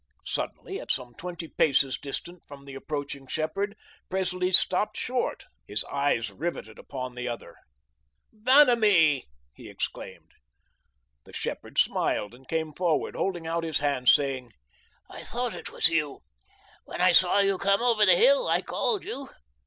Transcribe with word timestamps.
Suddenly, 0.25 0.79
at 0.79 0.89
some 0.89 1.13
twenty 1.13 1.47
paces 1.47 1.95
distant 1.95 2.41
from 2.47 2.65
the 2.65 2.73
approaching 2.73 3.27
shepherd, 3.27 3.75
Presley 4.09 4.51
stopped 4.51 4.97
short, 4.97 5.45
his 5.67 5.83
eyes 5.83 6.31
riveted 6.31 6.79
upon 6.79 7.13
the 7.13 7.27
other. 7.27 7.53
"Vanamee!" 8.33 9.25
he 9.53 9.69
exclaimed. 9.69 10.31
The 11.25 11.33
shepherd 11.33 11.77
smiled 11.77 12.33
and 12.33 12.47
came 12.47 12.73
forward, 12.73 13.15
holding 13.15 13.45
out 13.45 13.63
his 13.63 13.77
hands, 13.77 14.11
saying, 14.11 14.53
"I 15.07 15.21
thought 15.23 15.53
it 15.53 15.69
was 15.69 15.89
you. 15.89 16.21
When 16.85 16.99
I 16.99 17.11
saw 17.11 17.37
you 17.37 17.59
come 17.59 17.83
over 17.83 18.03
the 18.03 18.15
hill, 18.15 18.47
I 18.47 18.63
called 18.63 19.03
you." 19.03 19.29